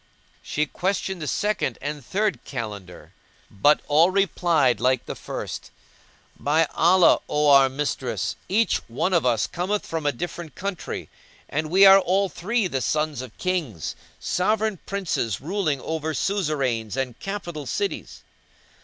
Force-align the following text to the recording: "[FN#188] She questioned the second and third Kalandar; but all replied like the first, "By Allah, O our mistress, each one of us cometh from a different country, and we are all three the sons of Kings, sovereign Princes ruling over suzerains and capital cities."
"[FN#188] 0.01 0.39
She 0.41 0.65
questioned 0.65 1.21
the 1.21 1.27
second 1.27 1.77
and 1.79 2.03
third 2.03 2.43
Kalandar; 2.43 3.11
but 3.51 3.81
all 3.87 4.09
replied 4.09 4.79
like 4.79 5.05
the 5.05 5.13
first, 5.13 5.69
"By 6.39 6.65
Allah, 6.73 7.19
O 7.29 7.49
our 7.49 7.69
mistress, 7.69 8.35
each 8.49 8.77
one 8.89 9.13
of 9.13 9.27
us 9.27 9.45
cometh 9.45 9.85
from 9.85 10.07
a 10.07 10.11
different 10.11 10.55
country, 10.55 11.07
and 11.47 11.69
we 11.69 11.85
are 11.85 11.99
all 11.99 12.29
three 12.29 12.65
the 12.65 12.81
sons 12.81 13.21
of 13.21 13.37
Kings, 13.37 13.95
sovereign 14.19 14.79
Princes 14.87 15.39
ruling 15.39 15.79
over 15.81 16.15
suzerains 16.15 16.97
and 16.97 17.19
capital 17.19 17.67
cities." 17.67 18.23